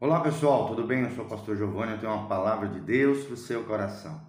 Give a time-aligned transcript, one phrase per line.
[0.00, 1.02] Olá pessoal, tudo bem?
[1.02, 4.20] Eu sou o pastor Giovanni, eu tenho uma palavra de Deus para o seu coração.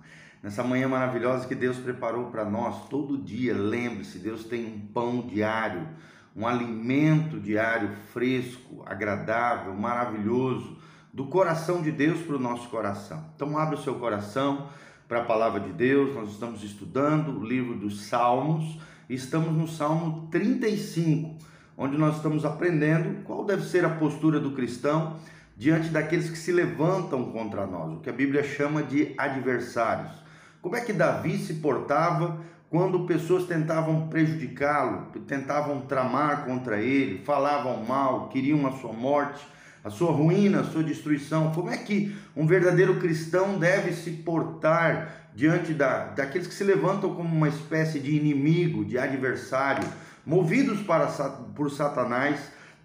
[0.41, 5.21] Nessa manhã maravilhosa que Deus preparou para nós, todo dia, lembre-se, Deus tem um pão
[5.21, 5.87] diário,
[6.35, 10.75] um alimento diário fresco, agradável, maravilhoso,
[11.13, 13.23] do coração de Deus para o nosso coração.
[13.35, 14.69] Então abra o seu coração
[15.07, 19.67] para a palavra de Deus, nós estamos estudando o livro dos Salmos, e estamos no
[19.67, 21.37] Salmo 35,
[21.77, 25.19] onde nós estamos aprendendo qual deve ser a postura do cristão
[25.59, 30.13] diante daqueles que se levantam contra nós, o que a Bíblia chama de adversários.
[30.61, 32.37] Como é que Davi se portava
[32.69, 39.45] quando pessoas tentavam prejudicá-lo, tentavam tramar contra ele, falavam mal, queriam a sua morte,
[39.83, 41.51] a sua ruína, a sua destruição?
[41.51, 47.13] Como é que um verdadeiro cristão deve se portar diante da, daqueles que se levantam
[47.13, 49.85] como uma espécie de inimigo, de adversário,
[50.25, 51.07] movidos para,
[51.53, 52.39] por Satanás?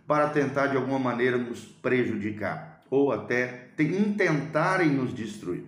[0.06, 5.64] para tentar de alguma maneira nos prejudicar ou até intentarem nos destruir.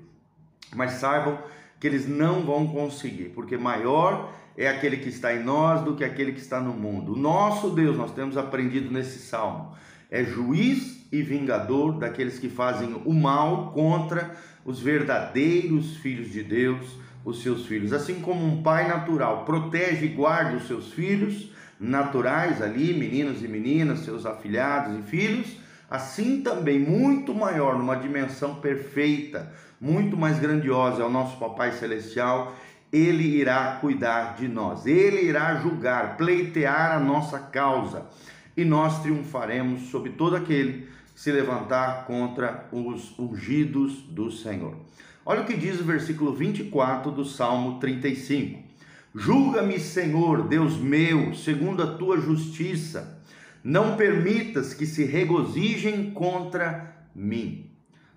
[0.75, 1.39] Mas saibam
[1.79, 6.05] que eles não vão conseguir, porque maior é aquele que está em nós do que
[6.05, 7.13] aquele que está no mundo.
[7.13, 9.75] O nosso Deus, nós temos aprendido nesse salmo,
[10.11, 16.87] é juiz e vingador daqueles que fazem o mal contra os verdadeiros filhos de Deus,
[17.25, 17.93] os seus filhos.
[17.93, 23.49] Assim como um pai natural protege e guarda os seus filhos, naturais ali, meninos e
[23.49, 25.57] meninas, seus afilhados e filhos,
[25.91, 32.55] assim também muito maior, numa dimensão perfeita, muito mais grandiosa é o nosso Papai Celestial,
[32.93, 38.07] ele irá cuidar de nós, ele irá julgar, pleitear a nossa causa
[38.57, 44.77] e nós triunfaremos sobre todo aquele que se levantar contra os ungidos do Senhor.
[45.25, 48.63] Olha o que diz o versículo 24 do Salmo 35.
[49.15, 53.16] Julga-me, Senhor, Deus meu, segundo a tua justiça.
[53.67, 57.69] Não permitas que se regozijem contra mim.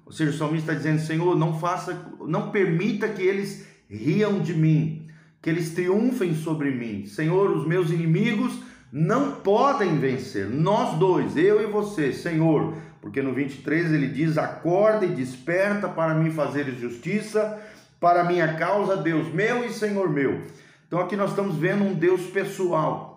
[0.05, 4.53] Ou seja, o salmista está dizendo: Senhor, não faça, não permita que eles riam de
[4.53, 5.07] mim,
[5.41, 7.07] que eles triunfem sobre mim.
[7.07, 8.61] Senhor, os meus inimigos
[8.91, 10.47] não podem vencer.
[10.47, 16.13] Nós dois, eu e você, Senhor, porque no 23 ele diz: Acorda e desperta para
[16.13, 17.59] me fazer justiça,
[17.99, 20.43] para minha causa, Deus meu e Senhor meu.
[20.87, 23.08] Então aqui nós estamos vendo um Deus pessoal,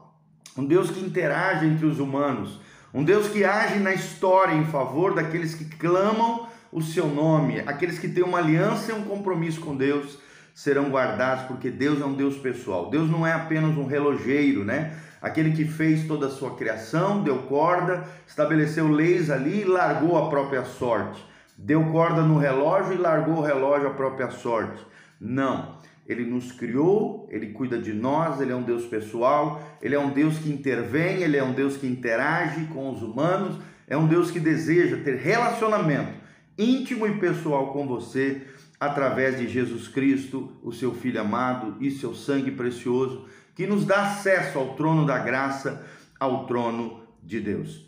[0.56, 2.60] um Deus que interage entre os humanos,
[2.92, 7.98] um Deus que age na história em favor daqueles que clamam o seu nome, aqueles
[7.98, 10.18] que têm uma aliança e um compromisso com Deus
[10.54, 12.91] serão guardados, porque Deus é um Deus pessoal.
[12.91, 14.94] Deus não é apenas um relojeiro, né?
[15.20, 20.28] Aquele que fez toda a sua criação, deu corda, estabeleceu leis ali e largou a
[20.28, 21.24] própria sorte.
[21.56, 24.84] Deu corda no relógio e largou o relógio à própria sorte.
[25.20, 25.76] Não.
[26.12, 30.10] Ele nos criou, ele cuida de nós, ele é um Deus pessoal, ele é um
[30.10, 33.58] Deus que intervém, ele é um Deus que interage com os humanos,
[33.88, 36.22] é um Deus que deseja ter relacionamento
[36.58, 38.42] íntimo e pessoal com você
[38.78, 44.02] através de Jesus Cristo, o seu filho amado e seu sangue precioso, que nos dá
[44.02, 45.84] acesso ao trono da graça,
[46.18, 47.86] ao trono de Deus.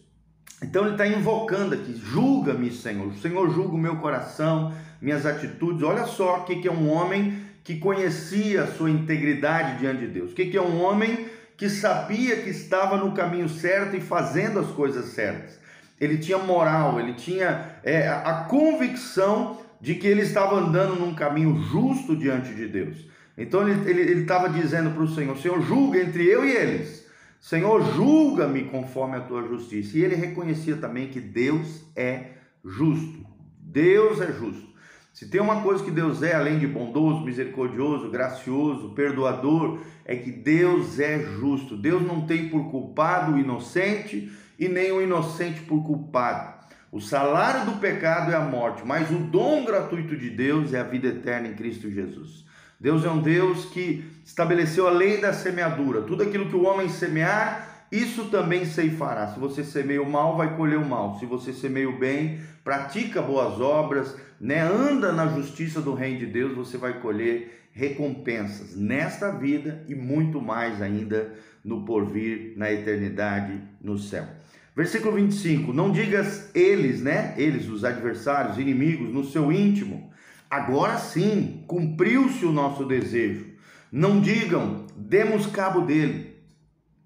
[0.62, 3.08] Então ele está invocando aqui: julga-me, Senhor.
[3.08, 5.82] O Senhor julga o meu coração, minhas atitudes.
[5.82, 10.32] Olha só o que é um homem que conhecia a sua integridade diante de Deus.
[10.32, 11.26] O que é um homem
[11.56, 15.58] que sabia que estava no caminho certo e fazendo as coisas certas?
[15.98, 21.56] Ele tinha moral, ele tinha é, a convicção de que ele estava andando num caminho
[21.56, 23.08] justo diante de Deus.
[23.36, 27.04] Então ele estava dizendo para o Senhor: Senhor, julga entre eu e eles.
[27.40, 29.98] Senhor, julga-me conforme a tua justiça.
[29.98, 32.28] E ele reconhecia também que Deus é
[32.64, 33.26] justo.
[33.58, 34.73] Deus é justo.
[35.14, 40.32] Se tem uma coisa que Deus é, além de bondoso, misericordioso, gracioso, perdoador, é que
[40.32, 41.76] Deus é justo.
[41.76, 46.52] Deus não tem por culpado o inocente e nem o inocente por culpado.
[46.90, 50.84] O salário do pecado é a morte, mas o dom gratuito de Deus é a
[50.84, 52.44] vida eterna em Cristo Jesus.
[52.80, 56.02] Deus é um Deus que estabeleceu a lei da semeadura.
[56.02, 59.28] Tudo aquilo que o homem semear, isso também ceifará.
[59.28, 61.18] Se você semeia o mal, vai colher o mal.
[61.18, 64.60] Se você semeia o bem, pratica boas obras, né?
[64.60, 70.40] anda na justiça do reino de Deus, você vai colher recompensas nesta vida e muito
[70.40, 71.34] mais ainda
[71.64, 74.26] no porvir, na eternidade, no céu.
[74.74, 77.34] Versículo 25: Não digas eles, né?
[77.36, 80.12] Eles, os adversários, inimigos, no seu íntimo.
[80.50, 83.46] Agora sim, cumpriu-se o nosso desejo.
[83.90, 86.33] Não digam, demos cabo dele.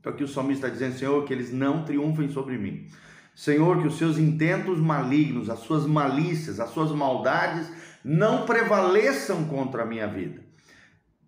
[0.00, 2.86] Então aqui o salmista está dizendo, Senhor, que eles não triunfem sobre mim.
[3.34, 7.70] Senhor, que os seus intentos malignos, as suas malícias, as suas maldades
[8.04, 10.40] não prevaleçam contra a minha vida.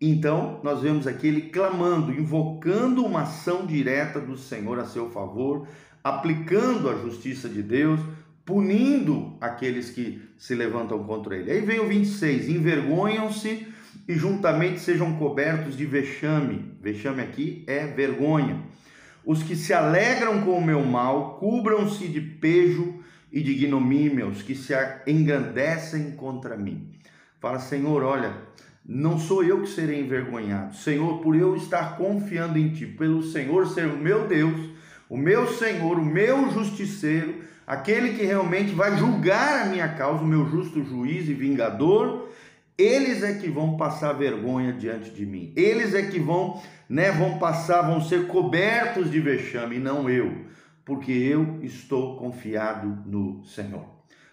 [0.01, 5.69] Então, nós vemos aqui ele clamando, invocando uma ação direta do Senhor a seu favor,
[6.03, 8.01] aplicando a justiça de Deus,
[8.45, 11.53] punindo aqueles que se levantam contra ele.
[11.53, 13.69] Aí vem o 26: envergonham-se
[14.11, 16.75] e juntamente sejam cobertos de vexame.
[16.83, 18.61] Vexame aqui é vergonha.
[19.25, 22.97] Os que se alegram com o meu mal, cubram-se de pejo
[23.31, 24.75] e de ignomínia, os que se
[25.07, 26.91] engrandecem contra mim.
[27.39, 28.35] Fala, Senhor, olha,
[28.85, 30.75] não sou eu que serei envergonhado.
[30.75, 34.71] Senhor, por eu estar confiando em Ti, pelo Senhor ser o meu Deus,
[35.09, 40.27] o meu Senhor, o meu justiceiro, aquele que realmente vai julgar a minha causa, o
[40.27, 42.29] meu justo juiz e vingador,
[42.81, 45.53] eles é que vão passar vergonha diante de mim.
[45.55, 50.47] Eles é que vão, né, vão passar, vão ser cobertos de vexame, não eu,
[50.85, 53.85] porque eu estou confiado no Senhor.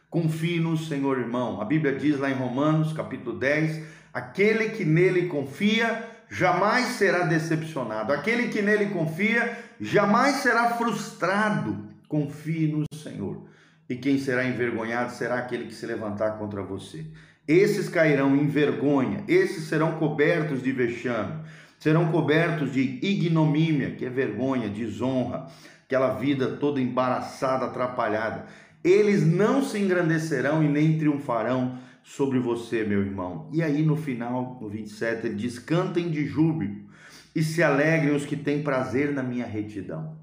[0.10, 1.60] Confie no Senhor, irmão.
[1.60, 3.84] A Bíblia diz lá em Romanos, capítulo 10,
[4.14, 8.14] aquele que nele confia jamais será decepcionado.
[8.14, 11.86] Aquele que nele confia jamais será frustrado.
[12.08, 13.46] Confie no Senhor.
[13.90, 17.06] E quem será envergonhado será aquele que se levantar contra você.
[17.48, 21.44] Esses cairão em vergonha, esses serão cobertos de vexame,
[21.80, 25.48] serão cobertos de ignomínia, que é vergonha, desonra,
[25.86, 28.46] aquela vida toda embaraçada, atrapalhada.
[28.84, 33.50] Eles não se engrandecerão e nem triunfarão sobre você, meu irmão.
[33.54, 36.88] E aí no final, no 27, ele diz: cantem de júbilo
[37.36, 40.18] e se alegrem os que têm prazer na minha retidão.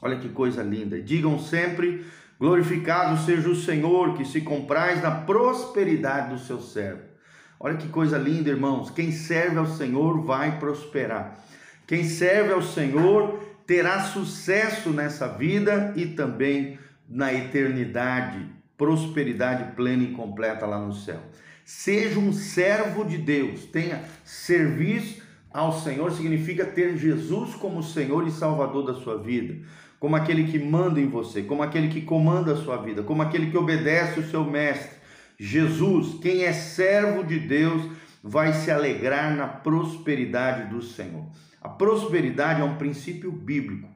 [0.00, 1.00] Olha que coisa linda.
[1.00, 2.04] Digam sempre:
[2.42, 7.02] glorificado seja o Senhor que se compraz na prosperidade do seu servo.
[7.60, 8.90] Olha que coisa linda, irmãos.
[8.90, 11.38] Quem serve ao Senhor vai prosperar.
[11.86, 18.44] Quem serve ao Senhor terá sucesso nessa vida e também na eternidade,
[18.76, 21.20] prosperidade plena e completa lá no céu.
[21.64, 25.22] Seja um servo de Deus, tenha serviço
[25.52, 29.64] ao Senhor significa ter Jesus como Senhor e Salvador da sua vida,
[30.02, 33.52] como aquele que manda em você, como aquele que comanda a sua vida, como aquele
[33.52, 34.96] que obedece o seu mestre.
[35.38, 37.88] Jesus, quem é servo de Deus,
[38.20, 41.24] vai se alegrar na prosperidade do Senhor.
[41.60, 43.88] A prosperidade é um princípio bíblico.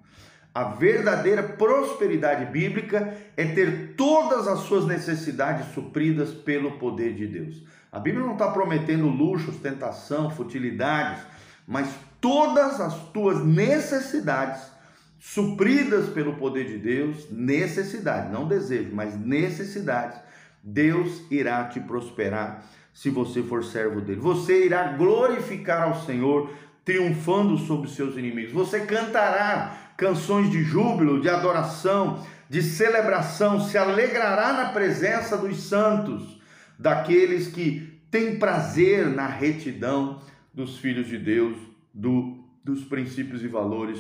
[0.55, 7.65] A verdadeira prosperidade bíblica é ter todas as suas necessidades supridas pelo poder de Deus.
[7.91, 11.19] A Bíblia não está prometendo luxo, ostentação, futilidades
[11.67, 11.89] mas
[12.21, 14.76] todas as tuas necessidades
[15.19, 20.19] supridas pelo poder de Deus, necessidade, não desejo, mas necessidades,
[20.63, 24.21] Deus irá te prosperar se você for servo dele.
[24.21, 26.51] Você irá glorificar ao Senhor,
[26.85, 28.53] triunfando sobre os seus inimigos.
[28.53, 36.41] Você cantará canções de júbilo, de adoração, de celebração, se alegrará na presença dos santos,
[36.79, 40.21] daqueles que têm prazer na retidão
[40.55, 41.57] dos filhos de Deus,
[41.93, 43.99] do, dos princípios e valores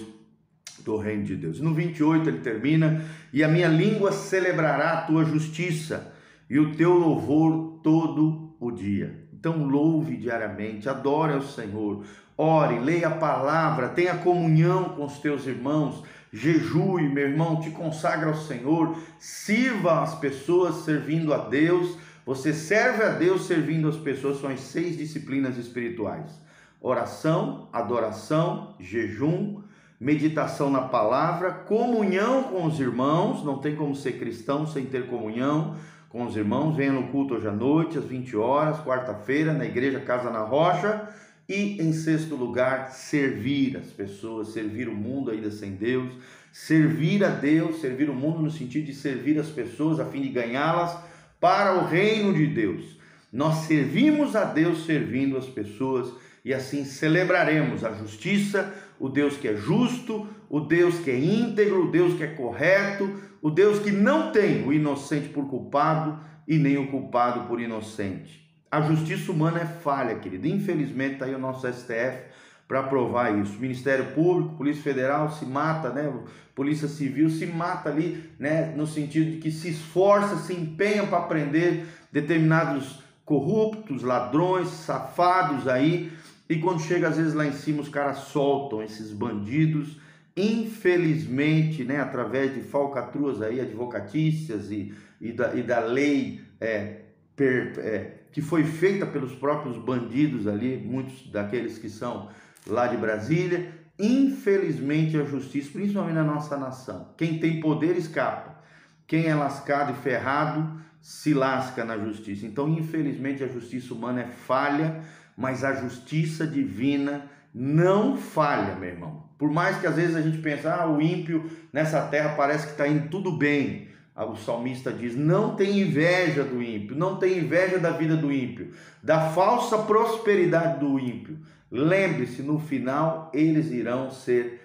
[0.84, 1.61] do reino de Deus.
[1.61, 6.12] No 28 ele termina: E a minha língua celebrará a tua justiça
[6.49, 9.26] e o teu louvor todo o dia.
[9.32, 12.05] Então louve diariamente, adore ao Senhor,
[12.37, 16.02] ore, leia a palavra, tenha comunhão com os teus irmãos,
[16.32, 21.96] jejue, meu irmão, te consagra ao Senhor, sirva as pessoas servindo a Deus.
[22.25, 26.46] Você serve a Deus servindo as pessoas, são as seis disciplinas espirituais
[26.87, 29.61] oração, adoração, jejum,
[29.98, 35.76] meditação na palavra, comunhão com os irmãos, não tem como ser cristão sem ter comunhão
[36.08, 36.76] com os irmãos.
[36.76, 41.08] Venha no culto hoje à noite, às 20 horas, quarta-feira, na igreja Casa na Rocha.
[41.48, 46.12] E em sexto lugar, servir as pessoas, servir o mundo ainda sem Deus,
[46.53, 50.29] servir a Deus, servir o mundo no sentido de servir as pessoas a fim de
[50.29, 50.98] ganhá-las
[51.41, 52.98] para o reino de Deus.
[53.32, 56.12] Nós servimos a Deus servindo as pessoas
[56.44, 61.86] e assim celebraremos a justiça, o Deus que é justo, o Deus que é íntegro,
[61.86, 63.10] o Deus que é correto,
[63.43, 68.46] o Deus que não tem o inocente por culpado e nem o culpado por inocente.
[68.70, 70.46] A justiça humana é falha, querido.
[70.46, 72.24] Infelizmente está aí o nosso STF
[72.67, 73.58] para provar isso.
[73.60, 76.12] Ministério Público, Polícia Federal se mata, né?
[76.55, 78.72] Polícia Civil se mata ali, né?
[78.76, 86.12] No sentido de que se esforça, se empenha para prender determinados corruptos, ladrões, safados aí,
[86.48, 89.98] e quando chega às vezes lá em cima, os caras soltam esses bandidos,
[90.36, 97.00] infelizmente, né, através de falcatruas aí, advocatícias e, e, da, e da lei é,
[97.34, 102.29] per, é, que foi feita pelos próprios bandidos ali, muitos daqueles que são
[102.67, 103.72] lá de Brasília.
[103.98, 108.62] Infelizmente, a justiça, principalmente na nossa nação, quem tem poder escapa,
[109.06, 112.44] quem é lascado e ferrado se lasca na justiça.
[112.44, 115.03] Então, infelizmente, a justiça humana é falha
[115.36, 119.24] mas a justiça divina não falha, meu irmão.
[119.38, 122.72] Por mais que às vezes a gente pense, ah, o ímpio nessa terra parece que
[122.72, 123.88] está indo tudo bem.
[124.16, 128.72] o salmista diz: Não tem inveja do ímpio, não tem inveja da vida do ímpio,
[129.02, 131.38] da falsa prosperidade do ímpio.
[131.70, 134.62] Lembre-se, no final eles irão ser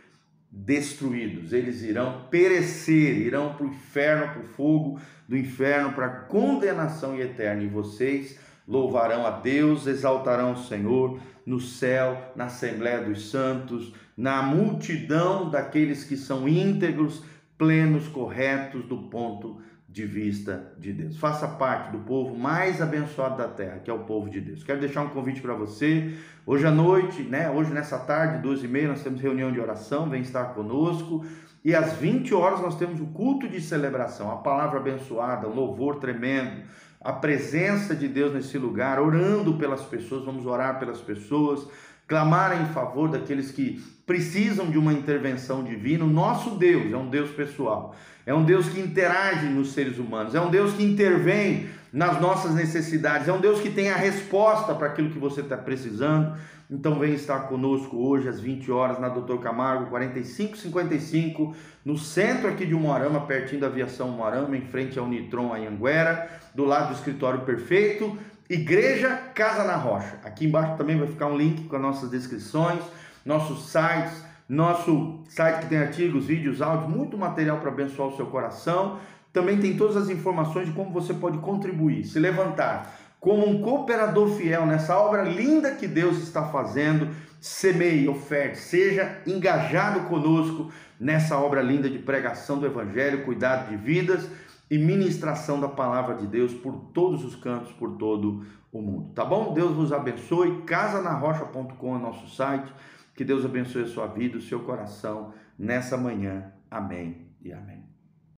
[0.49, 6.09] destruídos, eles irão perecer, irão para o inferno, para o fogo do inferno, para a
[6.09, 7.63] condenação eterna.
[7.63, 8.37] E vocês
[8.67, 16.03] louvarão a Deus, exaltarão o Senhor no céu, na Assembleia dos Santos, na multidão daqueles
[16.03, 17.23] que são íntegros,
[17.57, 21.17] plenos, corretos do ponto de vista de Deus.
[21.17, 24.63] Faça parte do povo mais abençoado da terra, que é o povo de Deus.
[24.63, 26.13] Quero deixar um convite para você.
[26.45, 27.49] Hoje à noite, né?
[27.49, 30.09] Hoje nessa tarde, 12 e meia, nós temos reunião de oração.
[30.09, 31.25] Vem estar conosco.
[31.63, 35.97] E às 20 horas nós temos o culto de celebração, a palavra abençoada, o louvor
[35.97, 36.63] tremendo,
[37.03, 40.23] a presença de Deus nesse lugar, orando pelas pessoas.
[40.23, 41.67] Vamos orar pelas pessoas
[42.11, 46.03] clamar em favor daqueles que precisam de uma intervenção divina.
[46.03, 50.35] O nosso Deus é um Deus pessoal, é um Deus que interage nos seres humanos,
[50.35, 54.73] é um Deus que intervém nas nossas necessidades, é um Deus que tem a resposta
[54.73, 56.37] para aquilo que você está precisando.
[56.69, 62.65] Então vem estar conosco hoje às 20 horas na Doutor Camargo 4555, no centro aqui
[62.65, 67.41] de Umuarama, pertinho da aviação Umuarama, em frente ao Nitron Anhanguera, do lado do escritório
[67.41, 68.17] perfeito.
[68.49, 70.17] Igreja Casa na Rocha.
[70.23, 72.81] Aqui embaixo também vai ficar um link com as nossas descrições,
[73.25, 78.25] nossos sites, nosso site que tem artigos, vídeos, áudios, muito material para abençoar o seu
[78.25, 78.99] coração.
[79.31, 84.29] Também tem todas as informações de como você pode contribuir, se levantar como um cooperador
[84.29, 87.07] fiel nessa obra linda que Deus está fazendo.
[87.39, 94.27] Semeie, oferte, seja engajado conosco nessa obra linda de pregação do Evangelho, cuidado de vidas
[94.69, 99.11] e ministração da palavra de Deus por todos os cantos, por todo o mundo.
[99.13, 99.53] Tá bom?
[99.53, 100.63] Deus vos abençoe.
[100.63, 102.71] Casanarrocha.com é nosso site.
[103.15, 106.51] Que Deus abençoe a sua vida, o seu coração nessa manhã.
[106.69, 107.80] Amém e amém.